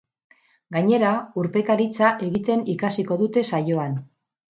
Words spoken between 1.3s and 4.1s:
urpekaritza egiten ikasiko dute saioan.